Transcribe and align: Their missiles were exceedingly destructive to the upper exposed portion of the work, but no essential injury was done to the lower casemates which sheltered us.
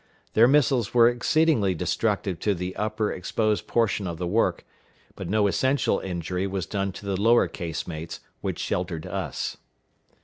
Their 0.33 0.47
missiles 0.47 0.95
were 0.95 1.07
exceedingly 1.07 1.75
destructive 1.75 2.39
to 2.39 2.55
the 2.55 2.75
upper 2.75 3.11
exposed 3.11 3.67
portion 3.67 4.07
of 4.07 4.17
the 4.17 4.25
work, 4.25 4.65
but 5.15 5.29
no 5.29 5.45
essential 5.45 5.99
injury 5.99 6.47
was 6.47 6.65
done 6.65 6.91
to 6.93 7.05
the 7.05 7.21
lower 7.21 7.47
casemates 7.47 8.19
which 8.41 8.57
sheltered 8.57 9.05
us. 9.05 9.57